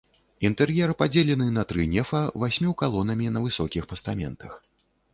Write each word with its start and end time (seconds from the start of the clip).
Інтэр'ер 0.47 0.93
падзелены 1.01 1.47
на 1.59 1.67
тры 1.73 1.87
нефа 1.93 2.23
васьмю 2.47 2.75
калонамі 2.83 3.27
на 3.39 3.47
высокіх 3.49 3.83
пастаментах. 3.93 4.61